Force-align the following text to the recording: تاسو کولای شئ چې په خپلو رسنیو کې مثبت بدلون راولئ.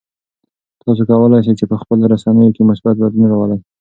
تاسو 0.83 1.01
کولای 1.09 1.41
شئ 1.45 1.53
چې 1.59 1.65
په 1.71 1.75
خپلو 1.81 2.03
رسنیو 2.13 2.53
کې 2.55 2.67
مثبت 2.69 2.95
بدلون 3.01 3.27
راولئ. 3.29 3.59